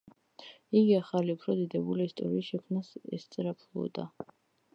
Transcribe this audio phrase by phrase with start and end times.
[0.79, 4.09] იგი ახალი, უფრო დიდებული ისტორიის შექმნას ესწრაფვოდა.